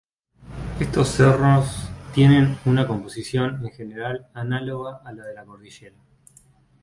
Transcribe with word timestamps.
Estos 0.79 1.09
cerros 1.09 1.87
tienen 2.15 2.57
una 2.65 2.87
composición, 2.87 3.63
en 3.63 3.69
general, 3.71 4.27
análoga 4.33 4.95
a 5.05 5.11
la 5.13 5.23
de 5.25 5.35
la 5.35 5.45
cordillera. 5.45 5.97